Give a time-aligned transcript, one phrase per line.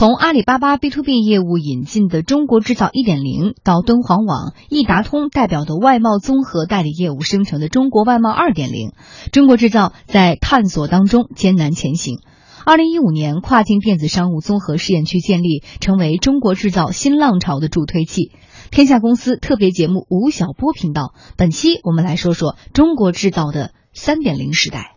[0.00, 8.92] 从阿里巴巴 B to B 业务引进的中国制造一点零到敦煌网、易达通代表的外贸综合代理业务生成的中国外贸二点零
[9.30, 12.16] 中国制造在探索当中艰难前行。
[12.64, 18.32] 二零一五年，跨境电子商务综合试验区建立，成为中国制造新浪潮的助推器。
[18.70, 24.96] 天下公司特别节目吴晓波频道，本期我们来说说中国制造的三点零时代。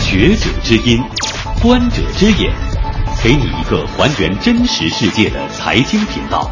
[0.00, 1.02] 学者之音，
[1.60, 2.52] 观者之眼，
[3.20, 6.48] 给你一个还原真实世界的财经频道。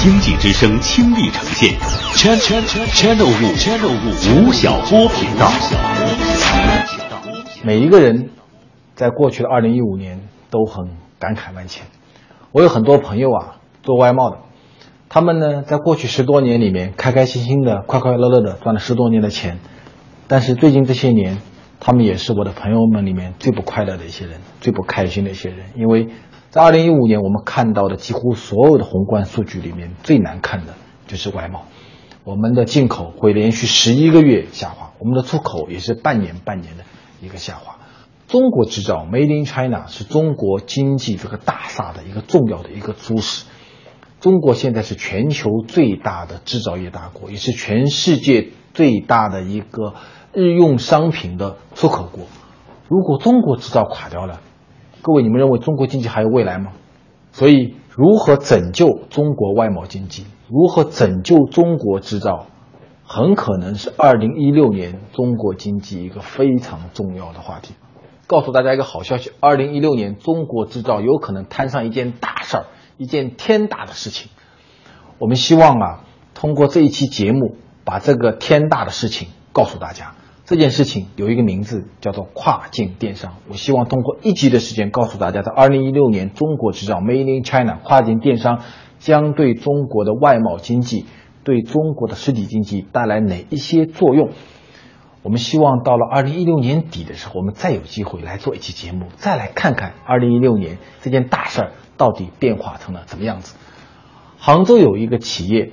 [0.00, 1.74] 经济之声倾力呈现
[2.14, 2.62] ，Channel
[2.94, 5.50] Channel 五 Channel 五吴晓波频道。
[7.62, 8.30] 每一个人
[8.94, 11.84] 在过去的二零一五年都很感慨万千。
[12.52, 14.38] 我有很多朋友啊，做外贸的，
[15.10, 19.58] 他们呢在过去十多年里面开开心心的、快快乐乐的赚了十多年的钱，
[20.26, 21.36] 但是最近这些年，
[21.84, 26.10] 他们也是我的朋友们里面最不快乐的一些人、最不开心的一些人，因为
[26.50, 30.74] 在二零一五年我们看到的几乎所有的宏观数据里面最难看的
[31.08, 31.64] 就是外贸，
[32.22, 36.84] 我们的进口会连续十一个月下滑，我们的出口也是半年半年的。
[37.20, 37.78] 一个下滑，
[38.28, 43.44] 中国制造 Made in China 是中国经济这个大厦的一个重要的一个基石。
[44.20, 49.94] 中国现在是全球最大的制造业大国，也是全世界最大的一个
[50.32, 52.24] 日用商品的出口国。
[52.88, 54.40] 如果中国制造垮掉了，
[55.02, 56.72] 各位你们认为中国经济还有未来吗？
[57.32, 62.46] 所以，如何拯救中国外贸经济，如何拯救中国制造？
[63.04, 67.74] 很可能是二零一六年中国经济一个非常重要的话题。
[68.26, 72.66] 告诉大家一个好消息：二零一六年中国制造有可能摊上一件大事儿，
[72.96, 74.30] 一件天大的事情。
[75.18, 76.04] 我们希望啊，
[76.34, 80.14] 通过这一期节目，把这个天大的事情告诉大家。
[80.44, 83.36] 这件事情有一个名字，叫做跨境电商。
[83.48, 88.60] 我希望通过一集的时间，告诉大家，在二零一六年中国制造 Made in China 跨境电商
[88.98, 91.06] 将对中国的外贸经济。
[91.44, 94.30] 对中国的实体经济带来哪一些作用？
[95.24, 103.56] 我们希望到了二零一六年底的时候，我们再有机会来做一期节目，再来看看二零一六年这件大事儿到底变化成了怎么样子。
[104.38, 105.72] 杭州有一个企业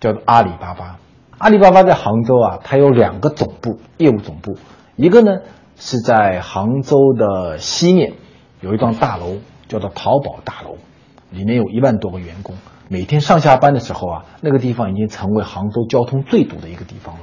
[0.00, 0.98] 叫做阿里巴巴，
[1.38, 4.56] 阿里巴巴在杭州啊，它有两个总部，业务总部，
[4.96, 5.40] 一个呢
[5.76, 8.14] 是在杭州的西面
[8.60, 9.36] 有一幢大楼，
[9.68, 10.76] 叫做淘宝大楼，
[11.30, 12.56] 里面有一万多个员工。
[12.88, 17.22] 每天上下班的时候啊，那个地方已经成为杭州交通最堵的一个地方了，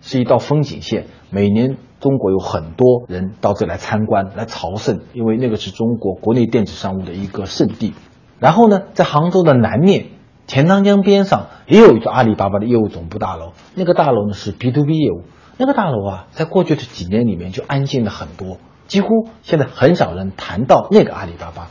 [0.00, 1.06] 是一道风景线。
[1.28, 7.94] 每年中国有很多人到这来参观、来朝圣，因为那个是中国国内电子商务的一个圣地。
[8.38, 10.06] 然后呢，在杭州的南面，
[10.46, 13.52] 钱塘江边上也有一座阿里巴巴的业务总部大楼。
[13.74, 15.22] 那个大楼呢是 B to B 业务。
[15.58, 18.56] 那个大楼啊，在过去的几年里面就安静了很多，
[18.88, 21.68] 几乎现在很少人谈到那个阿里巴巴。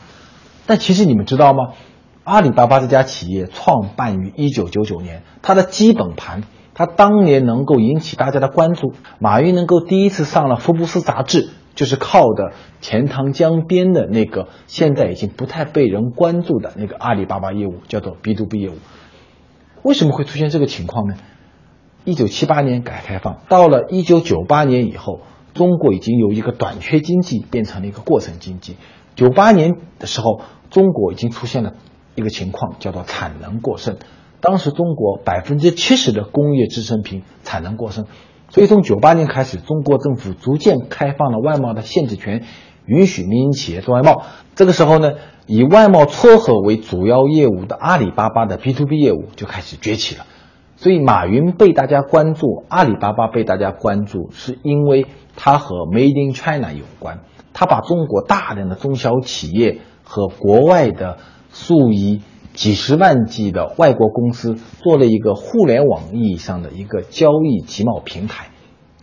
[0.66, 1.72] 但其实你们知道吗？
[2.24, 18.74] 阿里巴巴这家企业创办于一九九九年，它的基本盘，它当年能够引起大家的关注，马云能够第一次上了福布斯杂志，就是靠的钱塘江边的那个现在已经不太被人关注的那个阿里巴巴业务，叫做 B to B 业务。
[19.82, 21.14] 为什么会出现这个情况呢？
[22.04, 25.20] 一九七八年改革开放，到了一九九八年以后，
[25.54, 28.76] 中国已经由一个短缺经济变成了一个过剩经济。
[29.14, 30.40] 九八年的时候，
[30.70, 31.74] 中国已经出现了。
[32.14, 33.96] 一个情况叫做产能过剩，
[34.42, 38.04] 当时中国百分之七十的工业制成品产能过剩，
[38.50, 42.44] 所以从九八年开始，中国政府逐渐开放了外贸的限制权，
[42.86, 44.24] 允许民营企业做外贸。
[44.54, 45.12] 这个时候呢，
[45.46, 50.26] 以外贸撮合为主要业务的阿里巴巴的 B to B 业务就开始崛起了。
[50.76, 55.06] 所以马云被大家关注，阿里巴巴被大家关注，是因为
[55.36, 57.20] 它和 Made in China 有关，
[57.52, 61.18] 他把中国大量的中小企业和国外的。
[61.54, 62.22] 数以
[62.54, 68.46] 几十万计的外国公司做了一个互联网意义上的一个交易集贸平台，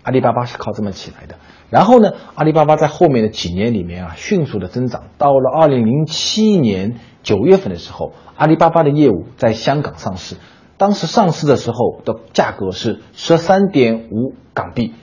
[0.02, 1.36] 阿里巴巴是靠这么起来的。
[1.70, 5.04] 然后呢，阿里巴巴在后面的几年里面啊，迅速的增长。
[5.18, 10.36] 到了二零零七年九月份的时候，阿里巴巴的业务在香港上市，
[10.78, 14.94] 当时上市的时候的价格是十三点五港币，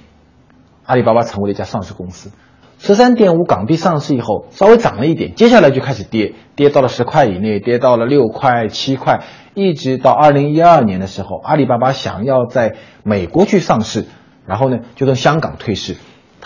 [0.84, 2.32] 阿里巴巴成为了一家上市公司。
[2.78, 9.22] 十三点五港币上市以后，稍微涨了一点，接下来就开始跌，跌到了十块以内，跌到了六块、七块，
[9.54, 14.04] 一直到二零一二年的时候，阿里巴巴想要在美国去上市，
[14.46, 15.96] 然后呢就从香港退市，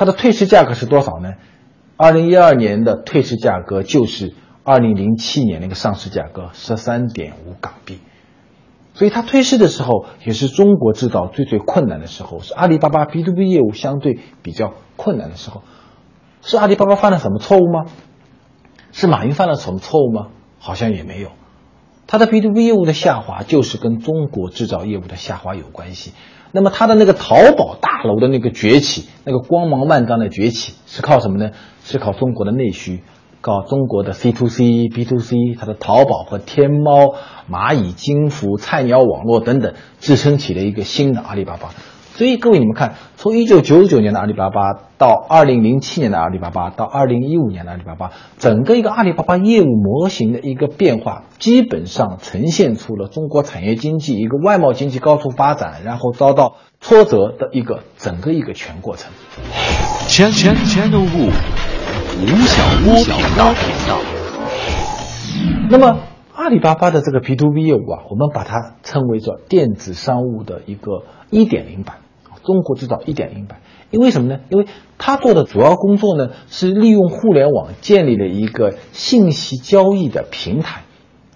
[0.01, 1.35] 它的退市价格是多少呢？
[1.99, 7.99] 二零一二年的退市价格就是二零零七年那个上市价格十三点五港币，
[8.95, 15.65] 所以它退市的时候也是中国制造最最困难的时候，是阿里巴巴 B to B 业务相对比较困难的时候。
[16.41, 17.85] 是阿里巴巴犯了什么错误吗？
[18.93, 20.29] 是马云犯了什么错误吗？
[20.59, 21.29] 好像也没有。
[22.07, 26.15] 它的 B to B 业务的下滑就是跟中国制造业务的下滑有关系。
[26.53, 31.51] 那么它的那个淘宝大楼的那个崛起，那个光芒万丈的崛起，是靠什么呢？
[31.85, 33.03] 是靠中国的内需，
[33.41, 37.15] 靠中国的 C to C、B to C，它的淘宝和天猫、
[37.51, 41.71] 蚂蚁金服、菜鸟网络等等，支撑起了一个新的阿里巴巴。
[42.15, 59.11] 所以各位，你们看，从一九九九年的阿里巴巴到二零零七年的阿里巴巴，到二零一五年的阿里巴巴，整个一个阿里巴巴业务模型的一个变化，基本上呈现出了中国产业经济一个外贸经济高速发展，然后遭到挫折的一个整个一个全过程。
[60.07, 63.99] 全全全都物吴晓波频道频道。
[65.71, 66.01] 那么
[66.35, 71.97] 阿里巴巴的这个 P to V 业务啊，我们把它称为做电子商务的一个一点零版。
[72.43, 73.61] 中国制造一点零版，
[73.91, 74.41] 因为什么呢？
[74.49, 74.65] 因为
[74.97, 80.81] 他做的主要工作呢，是利用互联网建立了一个信息交易的平台，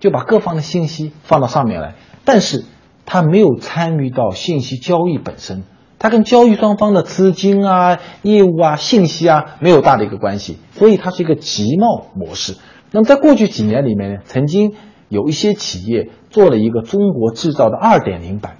[0.00, 1.94] 就把各方的信息放到上面来，
[2.24, 2.64] 但是
[3.04, 5.64] 他没有参与到信息交易本身，
[5.98, 12.56] 他跟交易双方的资金啊、业务啊、信息啊没有大的一个关系，所以它是一个集贸模式。
[12.92, 14.72] 那么在过去几年里面呢，曾经
[15.10, 18.56] 有一些企业做了一个中国制造的二点零版。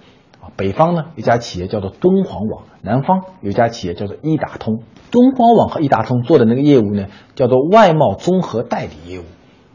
[0.56, 4.83] 北方呢，一家企业叫做敦煌网；南方有一家企业叫做易达通。
[5.11, 9.25] 敦煌网和易达通做的那个业务呢，叫做外贸综合代理业务。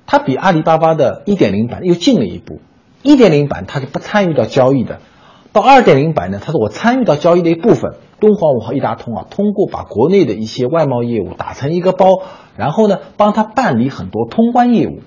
[0.06, 2.60] 它比阿里巴巴的1.0版又进了一步。
[3.04, 5.00] 1.0版它是不参与到交易的，
[5.54, 7.94] 到2.0版呢，它是我参与到交易的一部分。
[8.20, 12.08] 敦煌网和易达通啊，通过把国内的一些外贸业务打成一个包，
[12.58, 15.00] 然后呢，帮他办理很多通关业务，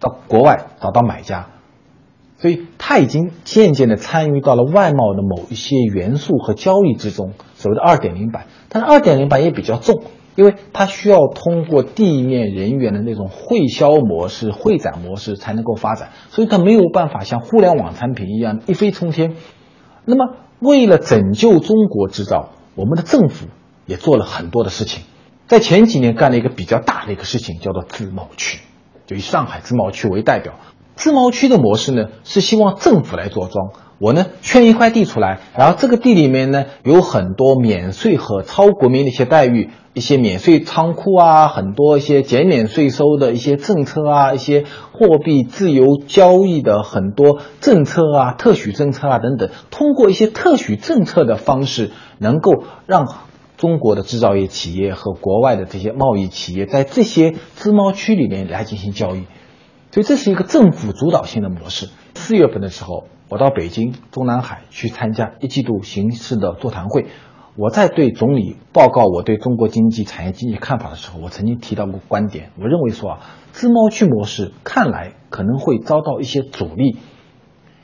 [0.00, 1.48] 到国外找到买家。
[2.44, 8.44] 所以，他已经渐渐的参与到了外贸的某一些元素和交易之中，所谓的二点零版。
[8.68, 10.02] 但是二点零版也比较重，
[10.36, 19.36] 因为它需要通过地面人员的那种会销模式、会展模式才能够发展，所以它没有办法像互联网产品一样一飞冲天。
[20.04, 23.46] 那么，为了拯救中国制造，我们的政府
[23.86, 25.02] 也做了很多的事情，
[25.46, 28.60] 在前几年干了一个比较大的一个事情，叫做自贸区，
[29.06, 30.52] 就以上海自贸区为代表。
[30.96, 53.06] 自贸区的模式呢，是希望政府来做庄，我呢圈一块地出来，然后这个地里面呢有很多免税和超国民的一些待遇，一些免税仓库啊，很多一些减免税收的一些政策啊，一些货币自由交易的很多政策啊，特许政策啊等等，通过一些特许政策的方式，能够让
[53.56, 59.24] 中国的制造业企业和国外的这些贸易企业在这些自贸区里面来进行交易。
[59.94, 61.88] 所以这是一个政府主导性的模式。
[62.16, 67.06] 四月份的时候，我到北京中南海去参加一季度形势的座谈会。
[67.56, 72.50] 我在对总理报告我对中国经济产业经济看法的时候，我曾经提到过观点。
[72.58, 73.20] 我认为说啊，
[73.52, 76.96] 自贸区模式看来可能会遭到一些阻力，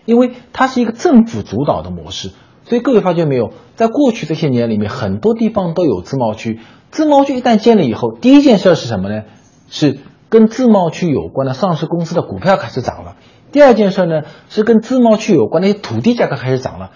[0.04, 2.32] 因为它是一个政府主导的模式。
[2.64, 6.58] 所以各位发觉没有，在过去这些年里面，很多地方都有自贸区。
[6.90, 9.22] 自贸区一旦建立以后，第一件事是什么呢？
[9.68, 10.00] 是。
[10.30, 13.16] 跟自贸区有关的上市公司的股票开始涨了。
[13.52, 16.92] 第二件事呢，是跟自贸区有关的一些土地价格开始涨了。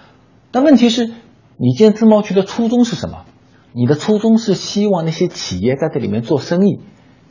[0.52, 1.10] 但问题是，
[1.58, 3.24] 你建自贸区的初衷是什么？
[3.72, 6.80] 你的初衷是希望那些企业在这里面做生意，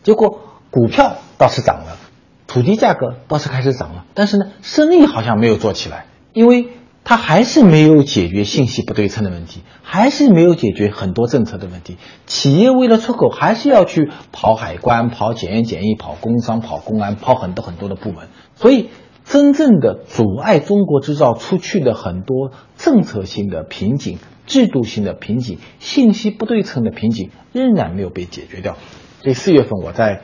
[0.04, 1.98] 结果股票倒是涨了，
[2.46, 6.68] 土地价格倒是开始涨了，但是呢，生意好像没有做起来，因为。
[7.06, 11.98] 它还是没有解决信息不对称的问题，还是没有解决很多政策的问题。
[12.26, 18.30] 企业为了出口，还是要去跑海关、跑检验检疫、跑工商、跑公安、跑很多很多的部门。
[18.56, 18.88] 所以，
[19.26, 28.78] 真正的阻碍中国制造出去的很多政策性的瓶颈、制度性的瓶颈、信息不对称的瓶颈，仍然没有被解决掉。
[29.22, 30.22] 所以，四月份我在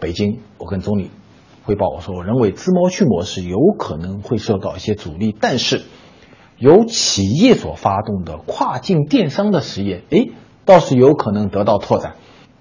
[0.00, 1.12] 北京，我跟总理
[1.62, 5.82] 汇报，我说，我认为自贸区模式有可能会受到一些阻力，但是。
[6.58, 10.30] 由企业所发动的跨境电商的实验，哎，
[10.64, 12.14] 倒是有可能得到拓展。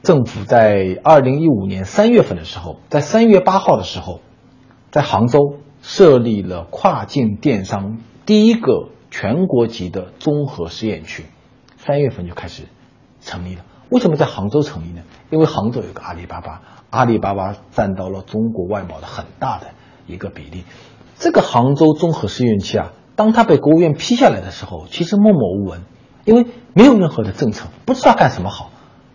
[0.03, 4.19] 政府在二零一五年三月份的时候，在三月八号的时候，
[4.91, 5.39] 在杭州
[5.81, 11.23] 设立了跨境电商第一个全国级的综合试验区，
[11.77, 12.63] 三月份就开始
[13.21, 13.63] 成立了。
[13.89, 15.03] 为什么在杭州成立呢？
[15.31, 19.67] 因为杭州有个阿里巴巴，阿里巴巴占到了中国外贸的很大的
[20.05, 20.65] 一个比例。
[21.17, 22.91] 这个杭州综合试验区啊。
[23.15, 25.81] 当他被国务院批下来的时候，其实默默无闻，
[26.25, 28.71] 因为没有任何的政策，不知道干什么好。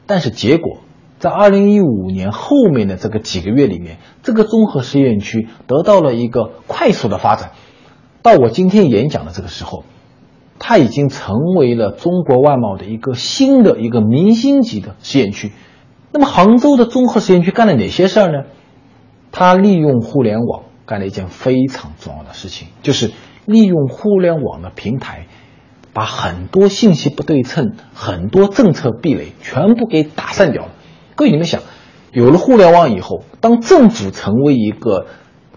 [0.07, 0.79] 但是结果，
[1.19, 7.53] 在二零一五年后面的这个几个月里面，这个综合实验区得到了一个快速的发展。
[8.23, 9.85] 到我今天演讲的这个时候，
[10.59, 15.53] 它已经成为了中国外贸的一个新的一个明星级的试验区。
[16.13, 18.49] 那么杭州的综合实验区干了哪些事儿呢？
[19.31, 23.13] 他利用互联网干了一件非常重要的事情，就是
[23.51, 25.27] 利用互联网的平台，
[25.93, 30.73] 把很多信息不对称、很多政策壁垒全部给打散掉了。
[31.17, 31.61] 各位，你们想，
[32.13, 35.07] 有了互联网以后，当政府成为一个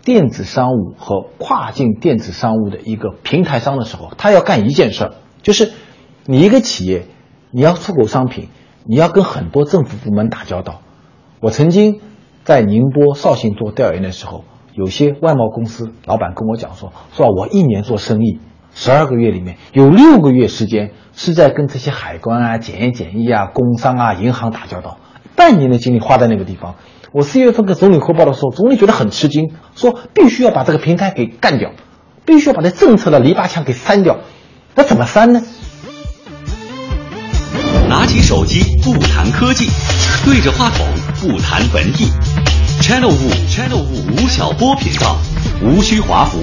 [0.03, 5.71] 电子商务和跨境电子商务的一个平台商的时候，他要干一件事儿，就是
[6.25, 7.05] 你一个企业，
[7.51, 8.49] 你要出口商品，
[8.85, 10.81] 你要跟很多政府部门打交道。
[11.39, 12.01] 我曾经
[12.43, 14.43] 在宁波、绍兴做调研的时候，
[14.75, 18.39] 有些外贸公司老板跟我讲说，说我一年做生意，
[18.73, 24.97] 十二个月里面有六个月时间是在跟这些海关啊、检验检疫啊、工商啊、银行打交道，
[25.35, 26.75] 半年的精力花在那个地方。
[27.11, 31.71] 我四月份跟总理汇报的时候，总理觉得很吃惊，说必须要把这个平台给干掉，
[32.25, 34.17] 必须要把这政策的篱笆墙给删掉。
[34.73, 35.41] 那怎么删呢？
[37.87, 39.67] 拿起手机不谈科技，
[40.25, 40.87] 对着话筒
[41.21, 42.52] 不谈文艺。
[42.83, 45.15] Channel 五 Channel 五吴晓波频道，
[45.63, 46.37] 无需华服，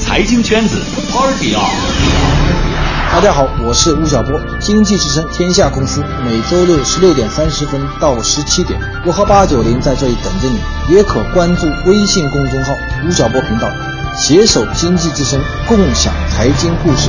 [0.00, 0.82] 财经圈子
[1.12, 1.70] Party on。
[3.12, 12.72] 大家好，我是吴晓波，经济之声天下公司每周六十六点三十分到十七点，我和八九零在这里等着你，也可关注微信公众号
[13.06, 13.68] 吴晓波频道，
[14.16, 17.08] 携手经济之声，共享财经故事。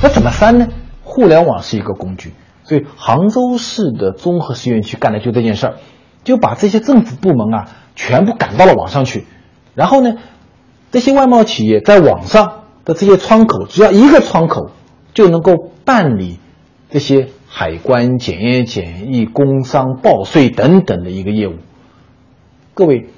[0.00, 0.66] 那怎么翻呢？
[1.02, 2.32] 互联网是一个工具，
[2.66, 5.74] 所以杭州市的综合实验区干的就这件事儿，
[6.24, 9.24] 就把这些政府部门啊全部赶到了网上去，
[9.74, 10.16] 然后呢，
[10.90, 12.60] 这些外贸企业在网上。
[12.86, 14.70] 的这些窗口，只要一个窗口
[15.14, 16.38] 就能够办理
[16.90, 21.54] 这些海关检验检疫、工商报税等等的一个业务。
[22.74, 23.08] 各位，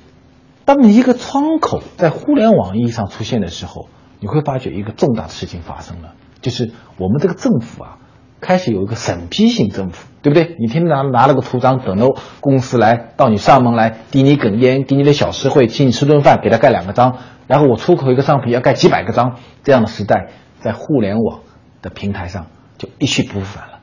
[0.65, 3.89] 当一个窗口在互联网意义上出现的时候，
[4.21, 7.99] 你会发觉一个重大的事情发生了，就是我们这个政府啊，
[8.47, 10.55] 开始有一个审批性政府，对不对？
[10.61, 17.19] 你天天拿拿了个图章，等着公司来到你上门来递你根烟，给你的小实惠，请你吃顿饭，给他盖两个章。
[17.49, 20.29] 然后我出口一个商品要盖几百个章，这样的时代
[20.61, 21.41] 在互联网
[21.83, 22.47] 的平台上
[22.79, 23.81] 就一去不复返了，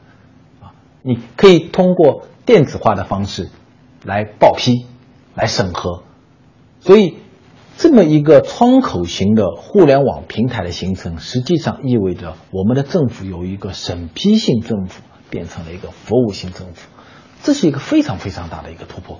[0.61, 3.49] 啊，你可以通过电子化的方式
[4.05, 4.85] 来报批、
[5.35, 6.03] 来审核，
[6.79, 7.17] 所以
[7.77, 16.87] 这么一个窗口型的互联网平台的形成，实际上意味着我们的政府由一个审批性政府变成了一个服务性政府，
[17.41, 19.19] 这是一个非常非常大的一个突破。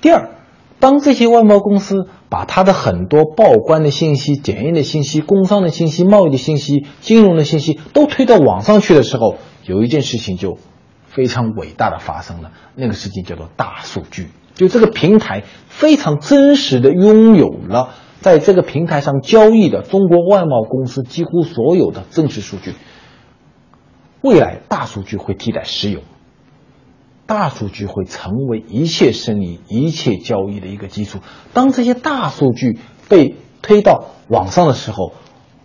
[0.00, 0.30] 第二。
[0.80, 10.58] 当这些外贸公司把他的很多报关的信息、检验的信息、工商的信息、贸易的信息、金融的信息都推到网上去的时候，有一件事情就
[11.06, 12.50] 非常伟大的发生了。
[12.74, 22.74] 那个事情叫做大数据，就这个平台非常真实的拥有了在这个平台上交易的中国外贸公司几乎所有的真实数据。
[24.22, 26.00] 未来大数据会替代石油。
[27.26, 31.20] 大数据会成为一切生意、一切交易的一个基础。
[31.52, 35.12] 当这些大数据被推到网上的时候，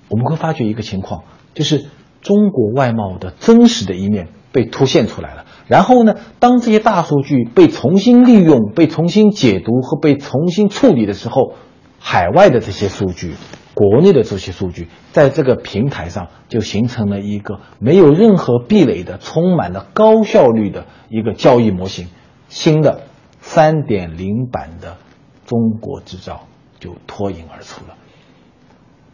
[0.10, 1.86] 我们会发觉一个情况，就是
[2.22, 5.46] 中国外贸的真实的一面被凸现出来了。
[5.70, 11.54] 然后呢，当这些大数据被重新利用、被重新解读和被重新处理的时候，
[12.00, 13.36] 海外的这些数据。
[13.76, 22.10] 国内的这些数据在这个平台上就形成了一个没有任何壁垒的、充满了高效率的一个交易模型。
[22.50, 23.04] 新的
[23.40, 24.98] 三点零版的
[25.46, 26.48] 中国制造
[26.82, 27.94] 就脱颖而出了。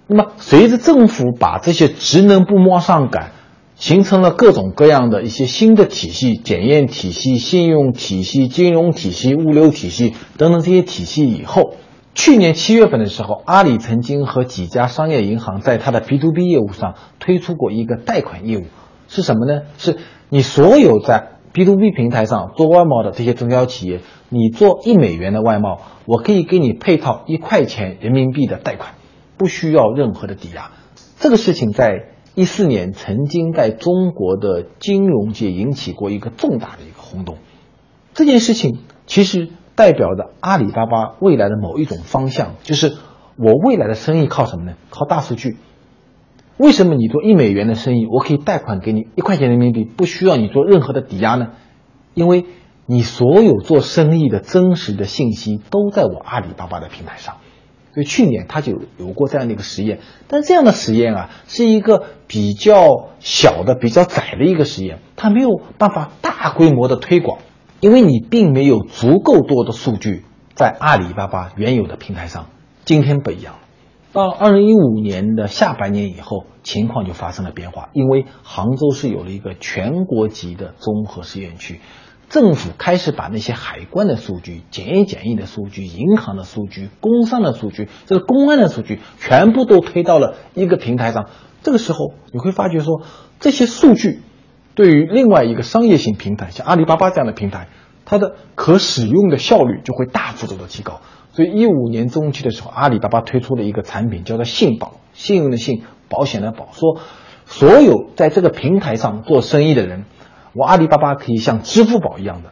[0.07, 3.33] 那么，随着政府把这些职能部门往上赶，
[3.75, 11.75] 形成了各种各样的一些新的体系、检验体系、信用体系、金融体系、物流体系等等这些体系以后。
[12.17, 18.63] 去年七月份的时候，阿里曾经和几家商业银行在它的 B to B 业务上推出过一个贷款业务，
[19.10, 19.63] 是什么呢？
[19.77, 19.98] 是
[20.29, 28.94] 你所有在 B to B 平台上做外贸的这些中小企业，你做一美元的外贸，我可以给你配套一块钱人民币的贷款，
[29.38, 30.72] 不需要任何的抵押。
[31.20, 37.37] 这个事情在一四年曾经在中国的金融界引起过一个重大的一个轰动。
[38.13, 39.49] 这件事情其实。
[39.77, 42.93] 代表着阿里巴巴未来的某一种方向，就是
[43.35, 44.77] 我未来的生意靠什么呢？
[44.89, 45.57] 靠大数据。
[46.55, 51.49] 为什么你做一美元的生意，我可以贷款给你一块钱人民币，不需要你做任何的抵押呢？
[52.13, 52.45] 因为
[52.85, 57.35] 你所有做生意的真实的信息都在我阿里巴巴的平台上。
[57.95, 67.39] 所以去年他就有过这样的一个实验，但这样的实验啊，是一个比较小的、比较窄的一个实验，它没有办法大规模的推广。
[67.79, 70.23] 因为你并没有足够多的数据
[70.55, 72.47] 在阿里巴巴原有的平台上，
[72.83, 73.55] 今天不一样。
[74.11, 77.89] 到二零一五年的下半年以后，情况就发生了变化。
[77.93, 81.79] 因为杭州是有了一个全国级的综合实验区，
[82.29, 91.29] 政府开始把那些海关的数据、检验检疫的数据、银行的数据、工商的数据、这个公安的数据，全部都推到了一个平台上。
[91.63, 93.01] 这个时候，你会发觉说，
[93.39, 94.22] 这些数据
[94.74, 97.70] 对于另外一个商业性平台，像阿里巴巴这样的平台，
[98.05, 101.01] 它的可使用的效率就会大幅度的提高。
[101.32, 107.00] 所以，一五年中期的时候，阿里巴巴推出了一个产品，叫做信保，信用的信，保险的保，说
[107.46, 110.05] 所有在这个平台上做生意的人。
[110.55, 112.51] 我阿里巴巴可以像支付宝一样的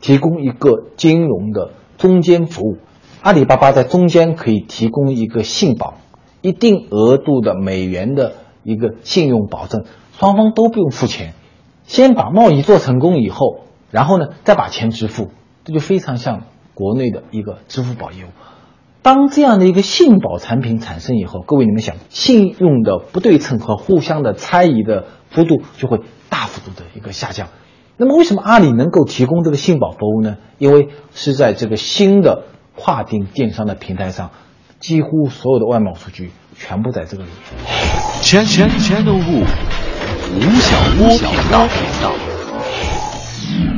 [0.00, 2.78] 提供一个金融的中间服务，
[3.22, 5.94] 阿里巴巴在中间可以提供一个信保，
[6.42, 8.32] 一定额度的美元的
[8.64, 9.84] 一个信用保证，
[10.18, 11.34] 双方都不用付钱，
[11.84, 13.60] 先把贸易做成功以后，
[13.92, 15.28] 然后呢再把钱支付，
[15.64, 16.42] 这就非常像
[16.74, 18.28] 国内的一个支付宝业务。
[19.02, 25.04] 当这样的一个信保产品产生以后，各位你们想，信用的不对称和互相的猜疑的
[25.34, 26.00] 幅度就会。
[26.30, 27.46] 大幅度的一个下降，
[27.96, 30.38] 那么为什么阿里能够提供这个信保服务呢？
[30.58, 34.32] 因为是在这个新的跨境电商的平台上，
[34.80, 37.28] 几乎所有的外贸数据全部在这个里。
[38.20, 41.68] 全全全都不吴晓波频道。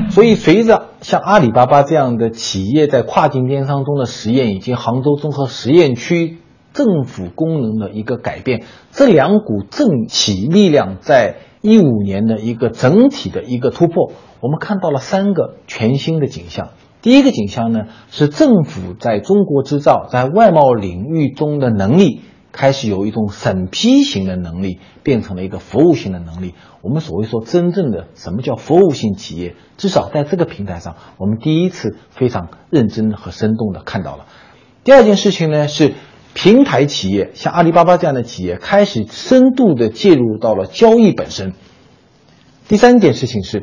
[0.08, 6.38] 所以随着像阿里巴巴这样的企业在跨境电商中的实验，以及杭州综合实验区
[6.72, 11.36] 政府功能的一个改变，这两股政企力量在。
[11.60, 16.70] 一五年的一个整体的一个突破，我们看到了三个全新的景象。
[17.02, 22.20] 第一个景象呢，是政府在中国制造在外贸领域中的能力
[22.52, 26.54] 开始有一种审批型的能力，变成了一个服务型的能力。
[26.82, 34.26] 我们所谓说真正的什么叫服务性企业，至少在这个平台上，我们第一次非常认真和生动的看到了。
[34.84, 35.94] 第二件事情呢是。
[36.36, 41.54] 平台企业像阿里巴巴这样的企业开始深度的介入到了交易本身。
[42.68, 43.62] 第三件事情是，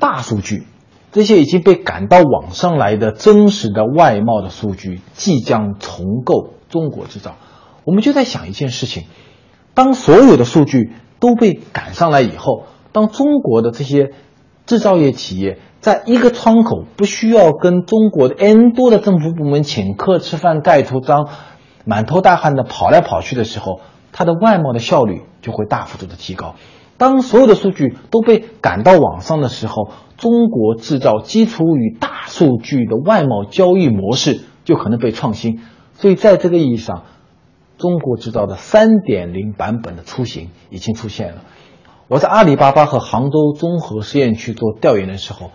[0.00, 0.66] 大数据，
[1.12, 7.36] 这些已经被赶到网上来的真实的外贸的数据即将重构中国制造。
[7.84, 9.04] 我们就在想一件事情：
[9.74, 14.10] 当所有的数据都被赶上来以后，当中国的这些
[14.66, 21.28] 制造业企业在一个窗口不需要跟中国的 N 多的政府部门请客吃饭盖图章。
[21.84, 23.80] 满头大汗的跑来跑去的时候，
[24.12, 26.54] 它的外贸的效率就会大幅度的提高。
[26.96, 35.60] 当所有的数据都被赶到网上的时候，中国制造基础与大数据的外贸交易模式就可能被创新。
[35.94, 37.02] 所以，在这个意义上，
[37.78, 41.42] 中国制造的三点零版本的雏形已经出现了。
[42.06, 45.50] 我在阿里巴巴和杭州综合实验区做调研的时候，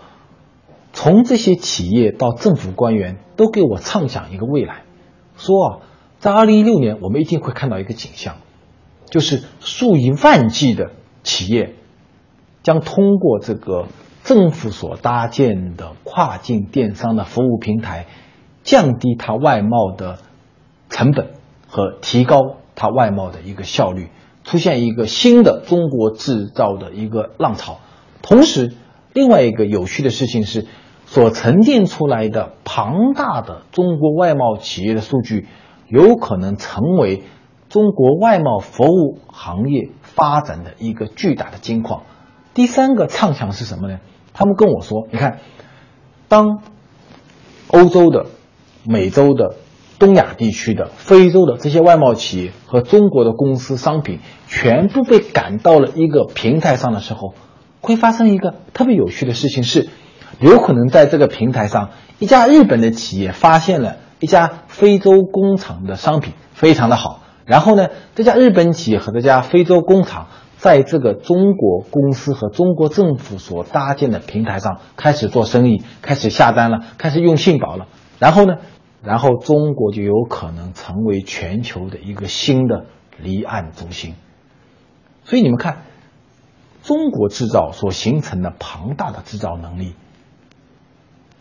[0.92, 4.84] 从这些企业到政府官员都给我畅想一个未来，
[5.38, 5.78] 说啊。
[6.20, 8.36] 在二零一六年，我们一定会看到一个景象，
[9.10, 10.92] 就是数以万计的
[11.24, 11.76] 企业
[12.62, 13.88] 将通过这个
[14.26, 18.06] 政府所搭建的跨境电商的服务平台，
[18.64, 20.20] 降低它外贸的
[20.90, 21.30] 成本
[21.68, 24.10] 和提高它外贸的一个效率，
[24.44, 27.80] 出现一个新的中国制造的一个浪潮。
[28.22, 28.76] 同时，
[29.14, 30.68] 另外一个有趣的事情是，
[31.06, 35.48] 所沉淀出来的庞大的中国外贸企业的数据。
[35.90, 37.24] 有可能成为
[37.68, 42.04] 中国外贸服务行业发展的一个巨大的金矿。
[42.54, 44.00] 第三个畅想是什么呢？
[44.34, 45.40] 他们跟我说：“你看，
[46.28, 46.62] 当
[47.68, 48.28] 欧洲的、
[48.86, 49.56] 美洲的、
[49.98, 57.34] 东亚地区的、非洲的这些外贸企业和中国的公司商品全部被赶到了一个平台上的时候，
[57.82, 59.90] 会发生一个特别有趣的事情，是
[60.40, 70.28] 有可能在这个平台上，一家日本的企业发现了。”一家非洲工厂的商品非常的好，然后呢，这家日本企业和这家非洲工厂
[70.58, 77.88] 在这个中国公司和中国政府所搭建的平台上开始做生意，开始下单了，开始用信保了，
[78.20, 78.56] 然后呢，
[79.02, 84.16] 然后中国就有可能成为全球的一个新的离岸中心。
[85.24, 85.84] 所以你们看，
[86.84, 89.94] 中国制造所形成的庞大的制造能力，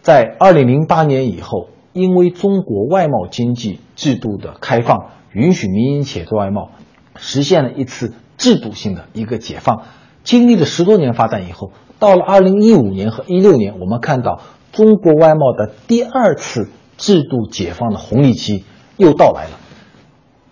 [0.01, 1.71] 在二零零八年以后。
[1.99, 6.71] 因为中国外贸经济制度的开放，允许民营企业做外贸，
[7.17, 9.83] 实现了一次制度性的一个解放。
[10.23, 18.65] 经历了十多年发展以后，到了二零一五年和一六年，我们看到中国外贸的第二次制度解放的红利期
[18.97, 19.59] 又到来了。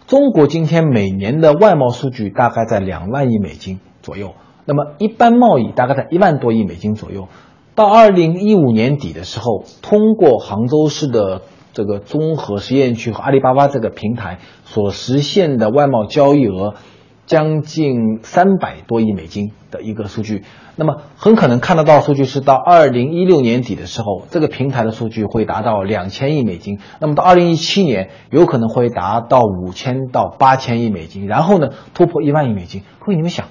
[0.08, 7.28] 中国今天每年的外贸数据大概在两万亿美金左右，那么一般贸易大概在一万多亿美金左右。
[7.76, 11.42] 到二零一五年底的时候，通过杭州市的
[11.74, 16.72] 这个综合实验区和阿里巴巴这个平台所实现的外贸交易额，
[17.26, 20.42] 将近三百多亿美金的一个数据。
[20.74, 26.78] 那么很可能看得到数据是到二零一六年底的时候，这个平台的数据会达到两千亿美金。
[26.98, 32.84] 那么到二零一七年，有可能会达到五千到八千亿美金，然后呢突破一万亿美金。
[33.00, 33.48] 各位你们想，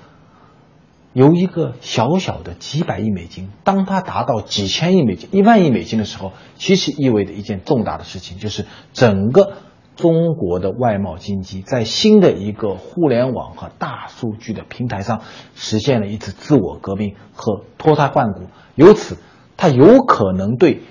[1.16, 9.54] 由一个小小的几百亿美金，当它达到几千亿美金、一万亿美金的时候，其实意味着一件重大的事情，就是整个。
[9.96, 15.22] 中国的外贸经济在新的一个互联网和大数据的平台上
[15.56, 18.42] 实现了一次自我革命和脱胎换骨，
[18.76, 19.18] 由此
[19.56, 20.82] 它有可能对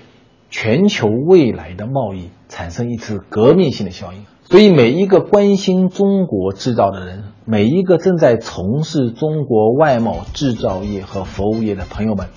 [0.49, 4.25] 全球未来的贸易产生一次革命性的效应。
[4.45, 12.27] 所以，每一个关心中国制造的人，每一个正在从事中国外贸制造业和服务业的朋友们，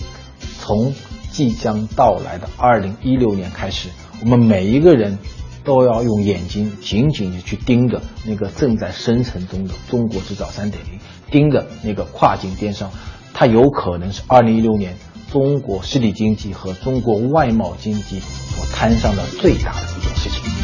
[0.59, 0.95] 从
[1.31, 3.89] 即将到来的二零一六年开始，
[4.21, 5.19] 我们每一个人。
[5.65, 10.99] 都要用眼睛紧紧的去盯着那个正在生成中的中国制造三点零，
[11.31, 12.91] 盯着那个跨境电商，
[13.35, 14.97] 它有可能是二零一六年
[15.31, 20.58] 中国实体经济和中国外贸经济所摊上的最大的一件事情。